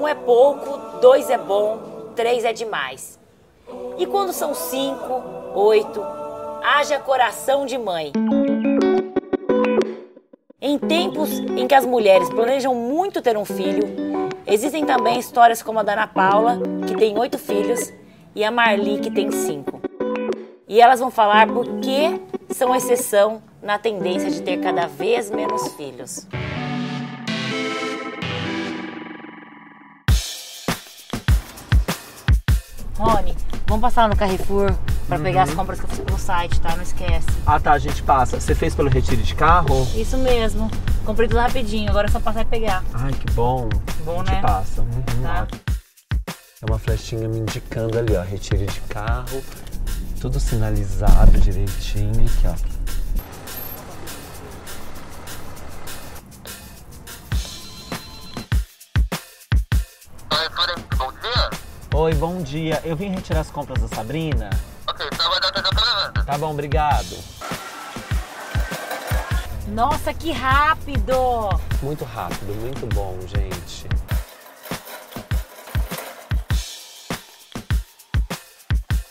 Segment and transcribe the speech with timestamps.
[0.00, 1.78] Um é pouco, dois é bom,
[2.16, 3.18] três é demais.
[3.98, 5.22] E quando são cinco,
[5.54, 6.02] oito,
[6.64, 8.10] haja coração de mãe.
[10.58, 13.86] Em tempos em que as mulheres planejam muito ter um filho,
[14.46, 16.58] existem também histórias como a da Ana Paula,
[16.88, 17.92] que tem oito filhos,
[18.34, 19.82] e a Marli, que tem cinco.
[20.66, 22.18] E elas vão falar por que
[22.54, 26.26] são exceção na tendência de ter cada vez menos filhos.
[33.00, 33.34] Rony,
[33.66, 34.72] vamos passar lá no Carrefour
[35.08, 36.76] para pegar as compras que eu fiz pelo site, tá?
[36.76, 37.26] Não esquece.
[37.46, 38.38] Ah tá, a gente passa.
[38.38, 39.86] Você fez pelo retiro de carro?
[39.96, 40.70] Isso mesmo.
[41.04, 42.84] Comprei tudo rapidinho, agora é só passar e pegar.
[42.92, 43.68] Ai, que bom.
[44.04, 44.40] Bom, a gente né?
[44.42, 44.82] passa.
[44.82, 45.48] Uhum, Tá.
[46.62, 48.22] É uma flechinha me indicando ali, ó.
[48.22, 49.42] Retiro de carro.
[50.20, 52.10] Tudo sinalizado direitinho.
[52.26, 52.79] Aqui, ó.
[62.02, 62.80] Oi, bom dia.
[62.82, 64.48] Eu vim retirar as compras da Sabrina.
[64.88, 66.24] Ok, então vai dar até eu tô levando.
[66.24, 67.18] Tá bom, obrigado.
[69.68, 71.12] Nossa, que rápido!
[71.82, 73.86] Muito rápido, muito bom, gente.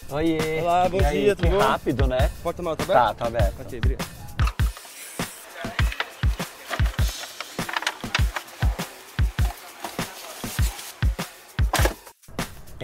[0.09, 0.61] Oiê.
[0.61, 1.59] Olá, bom E aí, dia, que tudo bom?
[1.59, 2.31] rápido, né?
[2.41, 2.99] Porta-mal, tá aberto?
[2.99, 3.61] Tá, tá aberto.
[3.61, 4.08] Ok, obrigado.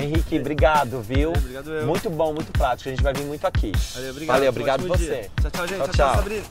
[0.06, 1.32] Henrique, obrigado, viu?
[1.32, 1.86] Obrigado eu.
[1.86, 2.90] Muito bom, muito prático.
[2.90, 3.72] A gente vai vir muito aqui.
[3.94, 4.36] Valeu, obrigado.
[4.36, 5.06] Valeu, obrigado você.
[5.06, 5.32] dia.
[5.42, 5.78] Tchau, tchau, gente.
[5.78, 6.16] Tchau, Tchau, tchau.
[6.16, 6.44] Sabrina.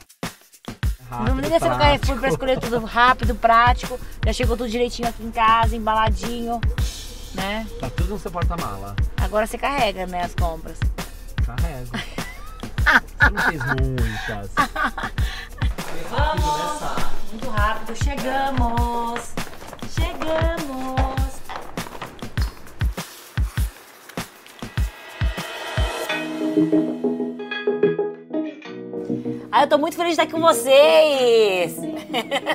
[1.11, 3.99] não nem descer no Carrefour pra escolher tudo rápido, prático.
[4.25, 6.61] Já chegou tudo direitinho aqui em casa, embaladinho,
[7.35, 7.67] né?
[7.81, 8.97] Tá tudo no seu porta-mala.
[9.17, 10.79] Agora você carrega, né, as compras.
[11.45, 11.91] Carrego.
[12.85, 14.51] Você não fez muitas.
[16.11, 17.05] Vamos!
[17.31, 19.33] Muito rápido, chegamos!
[19.89, 20.94] Chegamos!
[29.51, 31.77] Ah, eu tô muito feliz de estar aqui com vocês!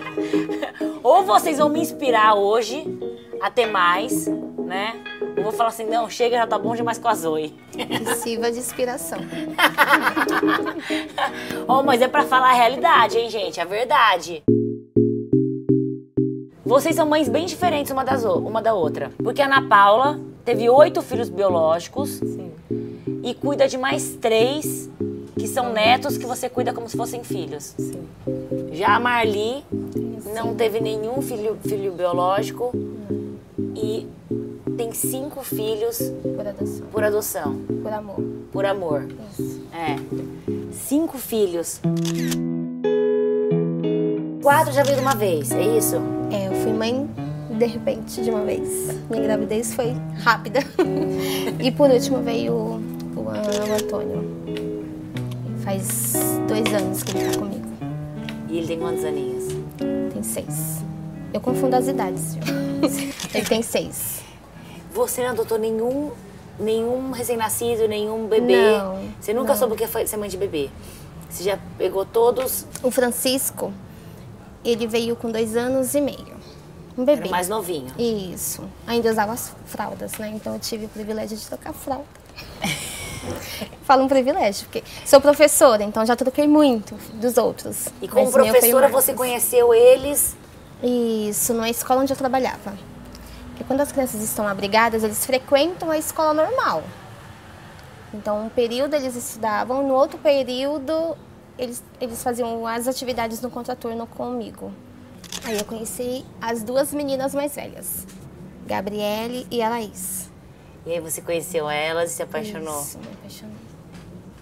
[1.03, 2.85] Ou vocês vão me inspirar hoje
[3.41, 4.95] a ter mais, né?
[5.37, 7.53] Ou vou falar assim, não, chega, já tá bom demais com a Zoe.
[8.17, 9.19] Sirva de inspiração.
[11.67, 13.61] Oh, mas é pra falar a realidade, hein, gente?
[13.61, 14.43] A verdade.
[16.65, 19.11] Vocês são mães bem diferentes uma, das, uma da outra.
[19.23, 22.19] Porque a Ana Paula teve oito filhos biológicos
[23.23, 24.89] e cuida de mais três
[25.37, 27.75] que são netos que você cuida como se fossem filhos.
[28.71, 29.63] Já a Marli
[30.35, 32.71] não teve nenhum filho, filho biológico
[33.75, 34.07] e
[34.77, 35.99] tem cinco filhos
[36.35, 36.87] Por adoção.
[36.91, 38.23] por adoção, Por amor.
[38.51, 39.07] por amor.
[39.37, 39.61] Isso.
[39.73, 39.95] É.
[40.71, 41.81] Cinco filhos.
[44.41, 45.97] Quatro já veio de uma vez, é isso?
[46.31, 47.07] É, eu fui mãe
[47.57, 48.87] de repente, de uma vez.
[49.09, 49.93] Minha gravidez foi
[50.23, 50.61] rápida.
[51.61, 52.81] e por último veio
[53.29, 54.23] o, o Antônio.
[55.63, 56.13] Faz
[56.47, 57.67] dois anos que ele tá comigo.
[58.49, 59.43] E ele tem quantos aninhos?
[60.13, 60.83] Tem seis.
[61.33, 62.43] Eu confundo as idades, viu?
[63.33, 64.21] ele tem seis.
[64.93, 66.11] Você não adotou nenhum,
[66.59, 68.55] nenhum recém-nascido, nenhum bebê?
[68.55, 69.55] Não, Você nunca não.
[69.59, 70.69] soube o que foi ser mãe de bebê?
[71.29, 72.65] Você já pegou todos?
[72.81, 73.71] O Francisco,
[74.65, 76.39] ele veio com dois anos e meio.
[76.97, 77.21] Um bebê.
[77.21, 77.93] Era mais novinho.
[77.99, 78.63] Isso.
[78.87, 80.31] Ainda usava as fraldas, né?
[80.33, 82.03] Então eu tive o privilégio de trocar fralda.
[83.83, 87.87] Falo um privilégio, porque sou professora, então já troquei muito dos outros.
[88.01, 90.35] E como professora, você conheceu eles?
[90.83, 92.77] Isso, numa escola onde eu trabalhava.
[93.49, 96.83] Porque quando as crianças estão abrigadas, eles frequentam a escola normal.
[98.13, 101.15] Então, um período eles estudavam, no outro período
[101.57, 104.71] eles, eles faziam as atividades no contraturno comigo.
[105.43, 108.07] Aí eu conheci as duas meninas mais velhas,
[108.65, 110.28] Gabriele e a Laís.
[110.89, 112.81] E aí você conheceu elas e se apaixonou?
[112.81, 113.55] Isso, me apaixonei.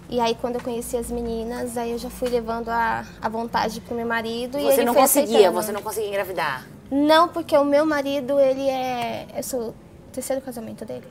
[0.08, 3.82] E aí, quando eu conheci as meninas, aí eu já fui levando a, a vontade
[3.82, 5.62] pro meu marido e Você ele não foi conseguia, aceitando.
[5.62, 6.66] você não conseguia engravidar.
[6.90, 9.26] Não, porque o meu marido, ele é.
[9.36, 9.74] Eu sou o
[10.10, 11.06] terceiro casamento dele.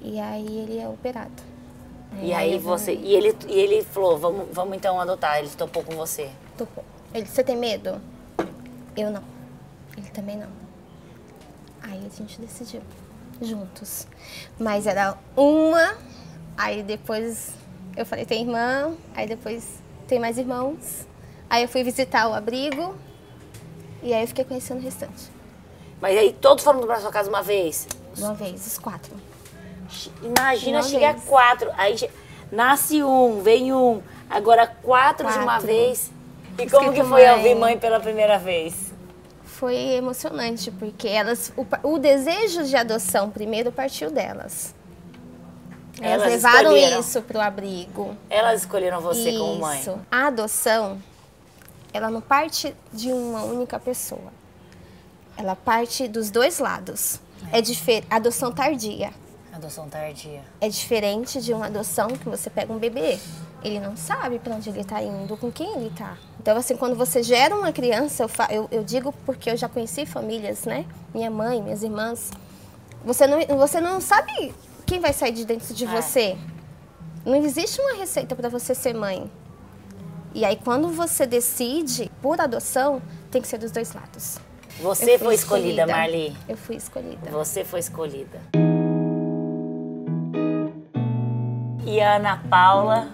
[0.00, 1.42] E aí ele é operado.
[2.22, 2.94] E aí eu vou- você.
[2.94, 5.38] E ele, e ele falou, vamos, vamos então adotar.
[5.38, 6.30] Ele topou com você.
[6.56, 6.82] Com-
[7.12, 8.00] Ele, você tem medo?
[8.96, 9.22] Eu não.
[9.94, 10.48] Ele também não.
[11.82, 12.80] Aí a gente decidiu,
[13.40, 14.06] juntos.
[14.58, 15.96] Mas era uma,
[16.56, 17.50] aí depois
[17.96, 21.06] eu falei, tem irmã, aí depois tem mais irmãos.
[21.50, 22.94] Aí eu fui visitar o abrigo
[24.02, 25.30] e aí eu fiquei conhecendo o restante.
[26.00, 27.88] Mas aí todos foram pra sua casa uma vez?
[28.16, 29.12] Uma vez, os quatro.
[30.22, 31.24] Imagina Uma chegar vez.
[31.24, 31.70] quatro.
[31.76, 31.96] Aí
[32.52, 35.66] nasce um, vem um, agora quatro, de uma Quatro.
[35.66, 36.10] vez.
[36.58, 37.30] E como que foi mãe.
[37.30, 38.87] ouvir mãe pela primeira vez?
[39.58, 44.72] Foi emocionante, porque elas, o, o desejo de adoção primeiro partiu delas.
[46.00, 47.00] Elas, Elas levaram escolheram.
[47.00, 48.16] isso pro abrigo.
[48.30, 49.80] Elas escolheram você como mãe.
[49.80, 49.98] Isso.
[50.10, 51.02] A adoção,
[51.92, 54.32] ela não parte de uma única pessoa.
[55.36, 57.20] Ela parte dos dois lados.
[57.52, 58.06] É diferente.
[58.10, 59.12] Adoção tardia
[59.52, 60.40] Adoção tardia.
[60.60, 63.18] é diferente de uma adoção que você pega um bebê.
[63.64, 66.16] Ele não sabe para onde ele está indo, com quem ele está.
[66.48, 70.06] Então, assim, quando você gera uma criança, eu, eu, eu digo porque eu já conheci
[70.06, 70.86] famílias, né?
[71.12, 72.30] Minha mãe, minhas irmãs.
[73.04, 74.54] Você não, você não sabe
[74.86, 75.88] quem vai sair de dentro de É.
[75.88, 76.38] você.
[77.22, 79.30] Não existe uma receita para você ser mãe.
[80.34, 84.38] E aí, quando você decide por adoção, tem que ser dos dois lados.
[84.80, 86.34] Você foi escolhida, Marli.
[86.48, 87.30] Eu fui escolhida.
[87.30, 88.40] Você foi escolhida.
[91.84, 93.12] E a Ana Paula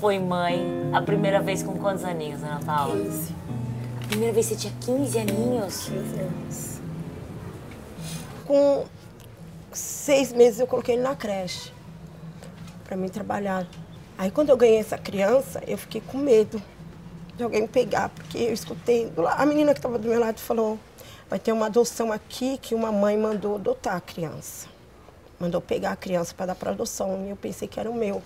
[0.00, 2.96] foi mãe a primeira vez com quantos aninhos, Ana Paula?
[2.96, 3.34] 15,
[4.02, 5.88] A primeira vez você tinha 15 aninhos?
[5.88, 6.80] 15 anos.
[8.46, 8.86] Com
[9.70, 11.70] seis meses eu coloquei ele na creche
[12.84, 13.66] para mim trabalhar.
[14.16, 16.60] Aí quando eu ganhei essa criança, eu fiquei com medo
[17.36, 20.78] de alguém me pegar, porque eu escutei, a menina que estava do meu lado falou,
[21.28, 24.66] vai ter uma adoção aqui que uma mãe mandou adotar a criança.
[25.38, 28.22] Mandou pegar a criança para dar para adoção, e eu pensei que era o meu.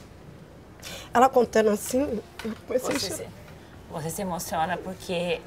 [1.12, 3.26] Ela contando assim, eu comecei a Você se,
[3.90, 5.40] você se emociona porque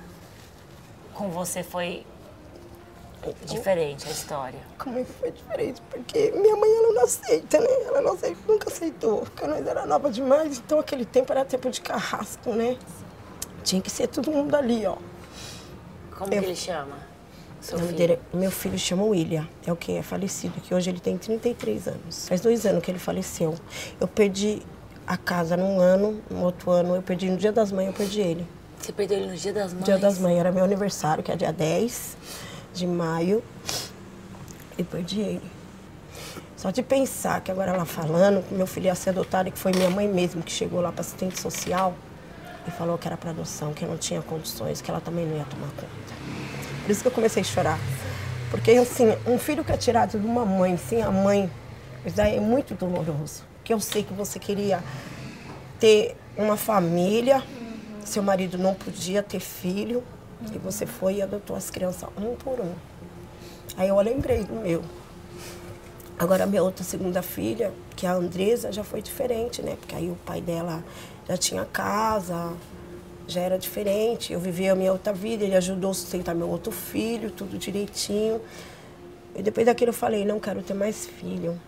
[1.14, 2.06] com você foi
[3.46, 4.60] diferente a história.
[4.78, 5.82] Como foi diferente?
[5.90, 7.68] Porque minha mãe, ela não aceita, né?
[7.86, 9.22] Ela não aceita, nunca aceitou.
[9.22, 12.78] Porque nós era nova demais, então aquele tempo era tempo de carrasco, né?
[13.64, 14.96] Tinha que ser todo mundo ali, ó.
[16.18, 16.96] Como Eu- que ele chama?
[17.60, 17.94] Seu filho?
[17.94, 21.88] dele- meu filho chama William, é o que é falecido, que hoje ele tem 33
[21.88, 22.28] anos.
[22.30, 23.56] Faz dois anos que ele faleceu.
[24.00, 24.62] Eu perdi
[25.08, 28.20] a casa num ano, no outro ano eu perdi no Dia das Mães, eu perdi
[28.20, 28.46] ele.
[28.80, 29.86] Você perdeu ele no Dia das Mães?
[29.86, 32.18] Dia das Mães era meu aniversário, que é dia 10
[32.74, 33.42] de maio,
[34.78, 35.58] e perdi ele.
[36.58, 39.58] Só de pensar que agora ela falando que meu filho ia ser adotado e que
[39.58, 41.94] foi minha mãe mesmo que chegou lá para assistente social
[42.68, 45.46] e falou que era para adoção, que não tinha condições, que ela também não ia
[45.46, 45.88] tomar conta.
[46.84, 47.80] Por isso que eu comecei a chorar.
[48.52, 51.50] Porque, assim, um filho que é tirado de uma mãe sem a mãe,
[52.08, 53.44] isso daí é muito doloroso.
[53.58, 54.84] Porque eu sei que você queria
[55.80, 57.44] ter uma família,
[58.04, 60.04] seu marido não podia ter filho,
[60.54, 62.74] e você foi e adotou as crianças um por um.
[63.76, 64.84] Aí eu lembrei do meu.
[66.18, 69.76] Agora, minha outra segunda filha, que é a Andresa, já foi diferente, né?
[69.80, 70.84] Porque aí o pai dela
[71.28, 72.54] já tinha casa,
[73.28, 74.34] já era diferente.
[74.34, 78.42] Eu vivia a minha outra vida, ele ajudou a sustentar meu outro filho, tudo direitinho.
[79.36, 81.60] E depois daquilo eu falei, não quero ter mais filho.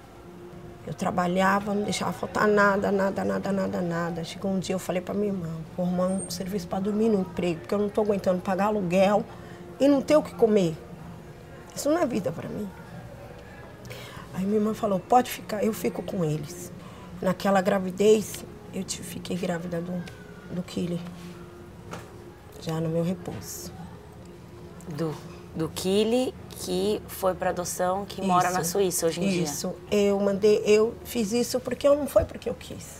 [0.89, 4.23] Eu trabalhava, não deixava faltar nada, nada, nada, nada, nada.
[4.23, 5.47] Chegou um dia eu falei para minha irmã,
[5.77, 9.23] vou arrumar um serviço para dormir no emprego, porque eu não estou aguentando pagar aluguel
[9.79, 10.75] e não ter o que comer.
[11.75, 12.67] Isso não é vida para mim.
[14.33, 16.71] Aí minha irmã falou, pode ficar, eu fico com eles.
[17.21, 18.43] Naquela gravidez,
[18.73, 20.03] eu fiquei grávida do,
[20.55, 20.99] do Kili,
[22.61, 23.71] já no meu repouso.
[24.87, 25.13] Do,
[25.55, 29.43] do Kili, que foi para adoção, que mora na Isso, Suíça hoje em dia.
[29.43, 29.73] Isso.
[29.91, 32.99] Eu mandei, eu fiz isso porque eu não foi porque eu quis.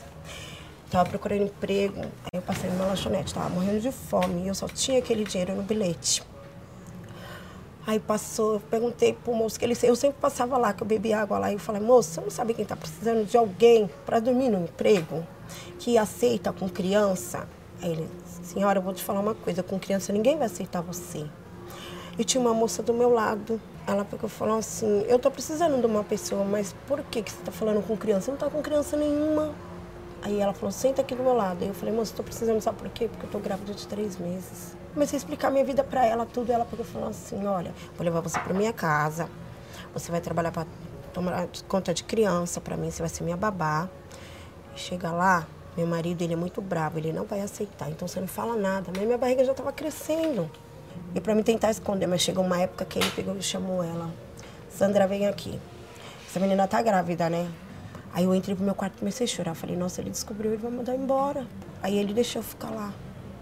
[0.90, 4.68] Tava procurando emprego, aí eu passei numa lanchonete, tava morrendo de fome e eu só
[4.68, 6.24] tinha aquele dinheiro no bilhete.
[7.86, 11.22] Aí passou, eu perguntei pro moço que ele eu sempre passava lá, que eu bebia
[11.22, 14.20] água lá, e eu falei, moço, você não sabe quem tá precisando de alguém para
[14.20, 15.26] dormir no emprego?
[15.80, 17.48] Que aceita com criança?
[17.82, 18.08] Aí ele,
[18.44, 21.26] senhora, eu vou te falar uma coisa, com criança ninguém vai aceitar você.
[22.20, 23.62] E tinha uma moça do meu lado.
[23.88, 27.32] Ela pegou e falou assim: Eu tô precisando de uma pessoa, mas por que, que
[27.32, 28.26] você tá falando com criança?
[28.26, 29.56] Você não tá com criança nenhuma.
[30.22, 31.60] Aí ela falou: Senta aqui do meu lado.
[31.62, 33.08] Aí eu falei: Moça, tô precisando, sabe por quê?
[33.08, 34.76] Porque eu tô grávida de três meses.
[34.94, 36.52] Comecei a explicar minha vida pra ela, tudo.
[36.52, 39.30] Ela pegou e falou assim: Olha, vou levar você pra minha casa.
[39.94, 40.66] Você vai trabalhar pra
[41.14, 42.92] tomar conta de criança pra mim.
[42.92, 43.88] Você vai ser minha babá.
[44.76, 45.48] Chega lá,
[45.78, 47.90] meu marido, ele é muito bravo, ele não vai aceitar.
[47.90, 48.92] Então você não fala nada.
[48.94, 50.52] Mas minha barriga já estava crescendo.
[51.16, 54.12] E para mim tentar esconder, mas chegou uma época que ele pegou e chamou ela.
[54.70, 55.60] Sandra, vem aqui.
[56.28, 57.50] Essa menina tá grávida, né?
[58.14, 59.56] Aí eu entrei pro meu quarto e comecei a chorar.
[59.56, 61.46] Falei, nossa, ele descobriu, ele vai mandar embora.
[61.82, 62.94] Aí ele deixou eu ficar lá.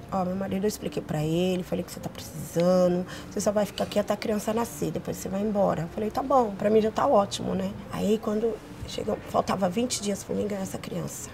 [0.09, 3.65] Ó, meu marido, eu expliquei pra ele, falei que você tá precisando, você só vai
[3.65, 5.81] ficar aqui até a criança nascer, depois você vai embora.
[5.81, 7.73] Eu falei, tá bom, pra mim já tá ótimo, né?
[7.91, 11.29] Aí quando chegou, faltava 20 dias pra mim ganhar essa criança.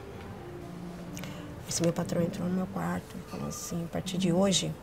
[1.70, 4.74] Esse meu patrão entrou no meu quarto e falou assim, a partir de hoje,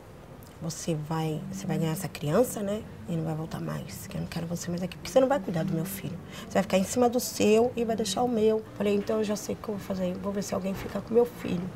[0.63, 2.83] você vai, você vai ganhar essa criança, né?
[3.09, 5.29] E não vai voltar mais, que eu não quero você mais aqui, porque você não
[5.29, 6.19] vai cuidar do meu filho.
[6.47, 8.63] Você vai ficar em cima do seu e vai deixar o meu.
[8.77, 11.01] Falei, então eu já sei o que eu vou fazer, vou ver se alguém fica
[11.01, 11.69] com meu filho.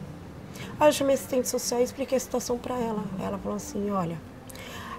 [0.78, 3.04] Aí eu chamei assistente social e expliquei a situação para ela.
[3.20, 4.18] Ela falou assim, olha,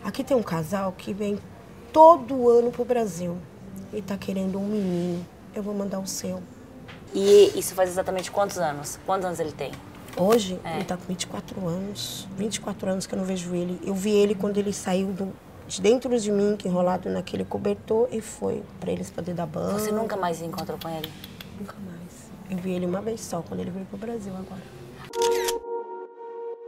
[0.05, 1.39] Aqui tem um casal que vem
[1.91, 3.39] todo ano pro Brasil
[3.91, 5.25] e tá querendo um menino.
[5.51, 6.43] Eu vou mandar o seu.
[7.11, 8.99] E isso faz exatamente quantos anos?
[9.03, 9.71] Quantos anos ele tem?
[10.17, 10.75] Hoje, É.
[10.77, 12.27] ele tá com 24 anos.
[12.37, 13.79] 24 anos que eu não vejo ele.
[13.85, 15.33] Eu vi ele quando ele saiu do,
[15.67, 19.77] de dentro de mim, que enrolado naquele cobertor, e foi pra eles poder dar banho.
[19.77, 21.11] Você nunca mais encontrou com ele?
[21.59, 22.05] Nunca mais.
[22.49, 24.61] Eu vi ele uma vez só, quando ele veio pro Brasil agora.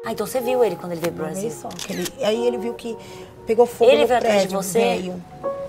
[0.05, 1.49] Ah, então você viu ele quando ele veio pro Uma Brasil?
[1.49, 1.69] vez só.
[1.89, 2.97] ele- aí ele viu que
[3.45, 4.79] pegou fogo Ele no veio atrás de prédio, você?
[4.79, 5.23] veio.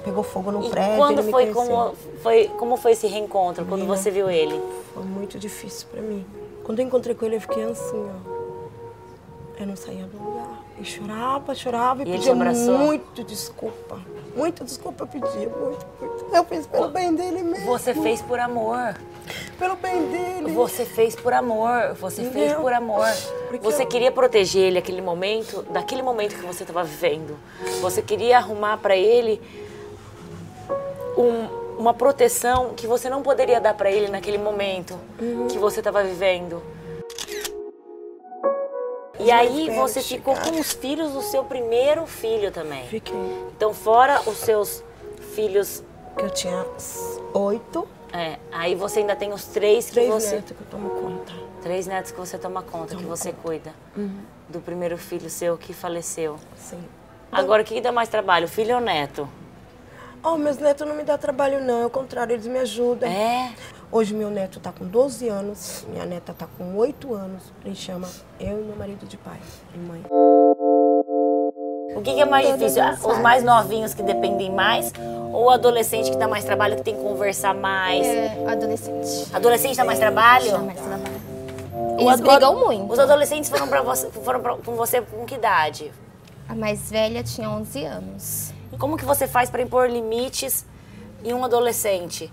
[0.05, 3.81] Pegou fogo no E prédio, quando ele foi como, foi como foi esse reencontro, quando
[3.83, 3.97] Menina.
[3.97, 4.61] você viu ele?
[4.95, 6.25] Foi muito difícil pra mim.
[6.69, 9.59] Quando eu encontrei com ele, eu fiquei assim, ó.
[9.59, 10.63] Eu não saía do lugar.
[10.79, 13.99] E chorava, chorava e, E pedia muito desculpa.
[14.37, 16.27] Muito desculpa eu pedia, muito, muito.
[16.31, 17.65] Eu fiz pelo bem dele mesmo.
[17.65, 18.95] Você fez por amor.
[19.59, 20.53] Pelo bem dele.
[20.53, 21.95] Você fez por amor.
[21.95, 23.07] Você fez por amor.
[23.49, 27.35] Porque Você eu- queria proteger ele aquele momento, daquele momento que você estava vivendo.
[27.81, 29.41] Você queria arrumar para ele
[31.17, 35.47] um- uma proteção que você não poderia dar para ele naquele momento Uhum.
[35.49, 36.63] que você estava vivendo.
[39.21, 42.87] E aí você ficou com os filhos do seu primeiro filho também.
[42.87, 43.15] Fiquei.
[43.57, 44.83] Então, fora os seus
[45.35, 45.83] filhos,
[46.17, 46.65] Eu tinha
[47.35, 50.37] oito, é, aí você ainda tem os três que três você.
[50.37, 51.33] netos que eu tomo conta.
[51.63, 53.73] Três netos que você toma conta, que você cuida.
[54.49, 56.37] Do primeiro filho seu que faleceu.
[56.57, 56.83] Sim.
[57.31, 59.29] Agora, o que que dá mais trabalho, filho ou neto?
[60.23, 61.85] Oh, meus netos não me dão trabalho, não.
[61.85, 63.09] Ao contrário, eles me ajudam.
[63.09, 63.53] É?
[63.91, 67.43] Hoje meu neto tá com 12 anos, minha neta tá com 8 anos.
[67.65, 68.07] Ele chama
[68.39, 69.39] eu e meu marido de pai
[69.75, 70.03] e mãe.
[70.11, 72.83] O que, que é mais difícil?
[72.83, 74.93] as Os mais novinhos que dependem mais?
[75.33, 78.07] Ou o adolescente que dá mais trabalho, que tem que conversar mais?
[78.07, 79.35] É, adolescente.
[79.35, 80.51] Adolescente dá mais trabalho?
[80.51, 81.19] Dá mais trabalho.
[81.99, 82.93] Eles brigam muito.
[82.93, 85.91] Os adolescentes foram, pra você, foram pra- com você com que idade?
[86.49, 88.53] A mais velha tinha 11 anos.
[88.77, 90.65] Como que você faz para impor limites
[91.25, 92.33] em um adolescente?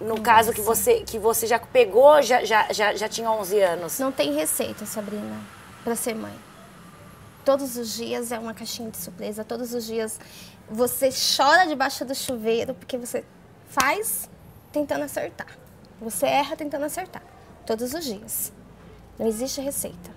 [0.00, 3.98] No caso que você, que você já pegou, já, já, já, já tinha 11 anos.
[3.98, 5.40] Não tem receita, Sabrina,
[5.82, 6.34] para ser mãe.
[7.44, 9.44] Todos os dias é uma caixinha de surpresa.
[9.44, 10.18] Todos os dias
[10.68, 13.24] você chora debaixo do chuveiro porque você
[13.68, 14.28] faz
[14.72, 15.48] tentando acertar.
[16.00, 17.22] Você erra tentando acertar.
[17.66, 18.52] Todos os dias.
[19.18, 20.10] Não existe receita.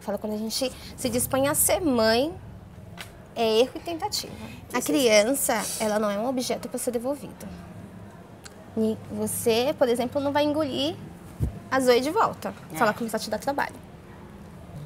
[0.00, 2.34] Fala quando a gente se dispõe a ser mãe,
[3.38, 4.32] é erro e tentativa.
[4.74, 7.46] A criança, ela não é um objeto para ser devolvido.
[8.76, 10.96] E você, por exemplo, não vai engolir
[11.70, 12.52] a Zoe de volta.
[12.74, 13.76] Falar começar a te dar trabalho.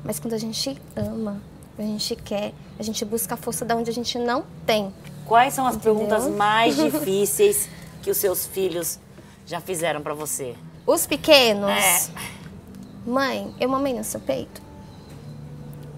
[0.04, 1.40] Mas quando a gente ama,
[1.78, 4.92] a gente quer, a gente busca a força da onde a gente não tem.
[5.24, 5.94] Quais são as Entendeu?
[5.94, 7.68] perguntas mais difíceis
[8.02, 8.98] que os seus filhos
[9.46, 10.54] já fizeram para você?
[10.86, 11.70] Os pequenos.
[11.70, 12.10] É.
[13.06, 14.60] Mãe, eu mamei no seu peito?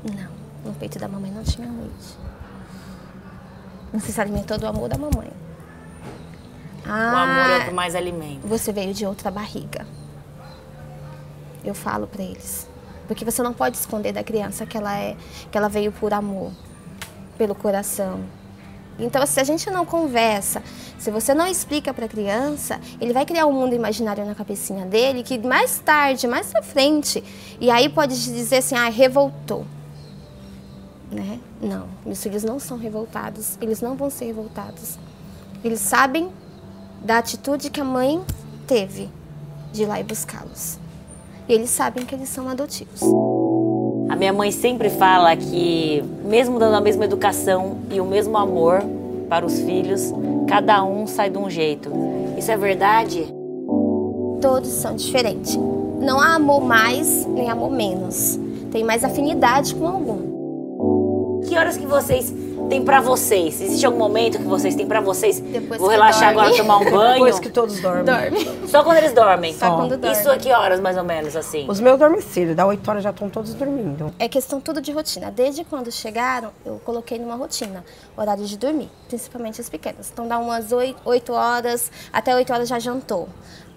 [0.04, 0.30] Não,
[0.70, 2.23] no peito da mamãe não tinha leite.
[3.94, 5.30] Você se alimentou do amor da mamãe.
[6.86, 8.46] O amor é o que Ah, mais alimenta.
[8.46, 9.86] você veio de outra barriga.
[11.64, 12.68] Eu falo pra eles.
[13.06, 15.16] Porque você não pode esconder da criança que ela é,
[15.50, 16.50] que ela veio por amor,
[17.38, 18.20] pelo coração.
[18.98, 20.62] Então, se a gente não conversa,
[20.98, 24.86] se você não explica para a criança, ele vai criar um mundo imaginário na cabecinha
[24.86, 27.22] dele que mais tarde, mais pra frente,
[27.60, 29.66] e aí pode dizer assim, ah, revoltou.
[31.10, 31.38] Né?
[31.60, 34.98] Não, meus filhos não são revoltados, eles não vão ser revoltados.
[35.62, 36.28] Eles sabem
[37.04, 38.20] da atitude que a mãe
[38.66, 39.08] teve
[39.72, 40.78] de ir lá e buscá-los.
[41.48, 43.00] E eles sabem que eles são adotivos.
[44.08, 48.82] A minha mãe sempre fala que, mesmo dando a mesma educação e o mesmo amor
[49.28, 50.12] para os filhos,
[50.46, 51.90] cada um sai de um jeito.
[52.38, 53.26] Isso é verdade?
[54.40, 55.56] Todos são diferentes.
[56.00, 58.38] Não há amor mais nem amor menos.
[58.70, 60.23] Tem mais afinidade com algum.
[61.54, 62.34] Que horas que vocês
[62.68, 63.60] têm pra vocês?
[63.60, 65.38] Existe algum momento que vocês têm pra vocês?
[65.38, 66.48] Depois Vou relaxar dorme.
[66.50, 67.12] agora, tomar um banho.
[67.12, 68.04] Depois que todos dormem.
[68.04, 68.68] Dorme.
[68.68, 69.54] Só quando eles dormem?
[69.54, 70.16] Só quando dorme.
[70.16, 71.64] Isso a que horas, mais ou menos, assim?
[71.70, 74.12] Os meus dormem cedo, dá 8 horas já estão todos dormindo.
[74.18, 75.30] É questão tudo de rotina.
[75.30, 77.84] Desde quando chegaram, eu coloquei numa rotina.
[78.16, 80.10] Horário de dormir, principalmente as pequenas.
[80.12, 83.28] Então dá umas 8 horas, até 8 horas já jantou.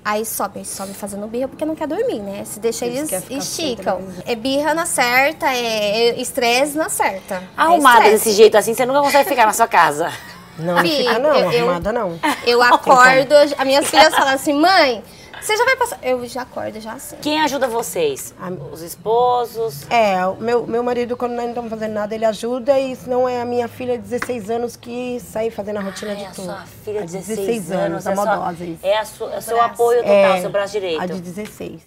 [0.05, 2.43] Aí sobe, sobe fazendo birra porque não quer dormir, né?
[2.45, 3.99] Se deixa Eles eles, esticam.
[4.01, 7.43] sempre É birra na certa, é estresse na certa.
[7.57, 10.09] Arrumada é desse jeito assim, você nunca consegue ficar na sua casa.
[10.57, 12.19] Não, não fica não, eu- eu- arrumada não.
[12.45, 15.03] Eu acordo, as minhas filhas falam assim, mãe,
[15.41, 15.99] você já vai passar.
[16.03, 17.15] Eu já acordo já assim.
[17.21, 18.33] Quem ajuda vocês?
[18.39, 19.89] A- Os esposos?
[19.89, 23.09] É, o meu, meu marido, quando nós não estamos fazendo nada, ele ajuda e se
[23.09, 26.25] não é a minha filha de 16 anos que sai fazendo a rotina Ai, de
[26.25, 26.45] a tudo.
[26.45, 28.05] sua filha A de 16, anos.
[28.07, 28.85] a é, sua- modosa, isso.
[28.85, 29.73] é, a sua- é o seu braço.
[29.73, 31.01] apoio total, É, seu braço direito.
[31.01, 31.81] A de 16.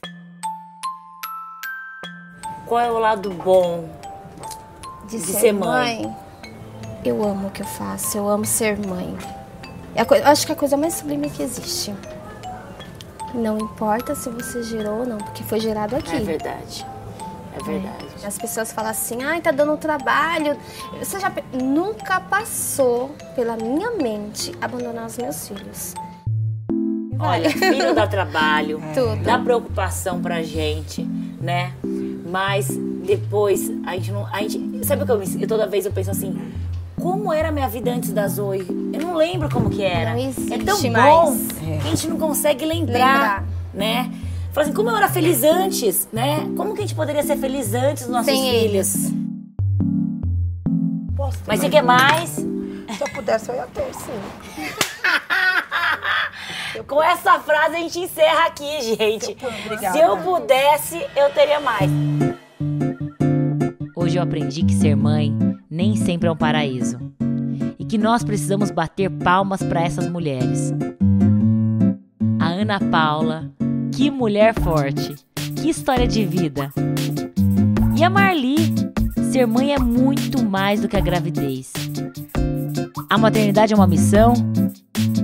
[2.66, 3.88] Qual é o lado bom
[5.08, 6.14] De, De ser mãe.
[7.04, 9.16] Eu amo o que eu faço, eu amo ser mãe.
[9.94, 11.92] É a coi- eu acho que é a coisa mais sublime que existe.
[13.34, 16.14] Não importa se você gerou ou não, porque foi gerado aqui.
[16.16, 16.86] É verdade.
[17.58, 18.06] É verdade.
[18.24, 20.56] As pessoas falam assim, ai, tá dando trabalho.
[20.98, 25.94] Você já nunca passou pela minha mente abandonar os meus filhos.
[27.18, 29.22] Olha, filho dá trabalho, Tudo.
[29.22, 31.02] dá preocupação pra gente,
[31.40, 31.72] né?
[32.26, 32.68] Mas
[33.04, 34.26] depois a gente não.
[34.26, 36.40] A gente, sabe o que eu, me- eu toda vez eu penso assim?
[37.00, 38.66] Como era a minha vida antes da Zoe?
[38.92, 40.10] Eu não lembro como que era.
[40.14, 41.48] Não é tão bom mais.
[41.52, 43.44] que a gente não consegue lembrar, Lembrar.
[43.72, 44.12] né?
[44.52, 46.40] Fala assim, como eu era feliz antes, né?
[46.56, 48.64] Como que a gente poderia ser feliz antes dos nossos Sem filhos?
[48.74, 49.12] eles.
[51.16, 52.30] Posso Mas você mais quer mais?
[52.30, 54.10] Se eu pudesse, eu ia ter, sim.
[56.86, 59.36] Com essa frase a gente encerra aqui, gente.
[59.64, 59.96] Obrigada.
[59.96, 61.88] Se eu pudesse, eu teria mais.
[64.10, 65.32] Hoje eu aprendi que ser mãe
[65.70, 66.98] nem sempre é um paraíso.
[67.78, 70.74] E que nós precisamos bater palmas para essas mulheres.
[72.40, 73.48] A Ana Paula,
[73.94, 75.14] que mulher forte,
[75.54, 76.72] que história de vida.
[77.96, 78.56] E a Marli,
[79.30, 81.72] ser mãe é muito mais do que a gravidez.
[83.08, 84.32] A maternidade é uma missão?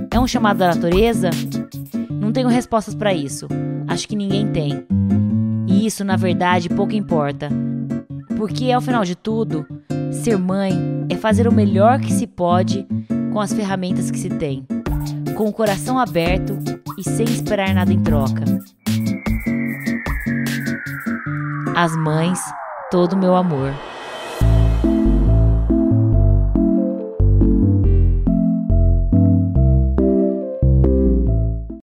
[0.09, 1.29] É um chamado da natureza?
[2.09, 3.49] Não tenho respostas para isso.
[3.85, 4.85] Acho que ninguém tem.
[5.67, 7.49] E isso, na verdade, pouco importa.
[8.37, 9.65] Porque, ao final de tudo,
[10.11, 10.71] ser mãe
[11.09, 12.87] é fazer o melhor que se pode
[13.33, 14.65] com as ferramentas que se tem,
[15.35, 16.57] com o coração aberto
[16.97, 18.43] e sem esperar nada em troca.
[21.75, 22.39] As mães,
[22.91, 23.73] todo meu amor.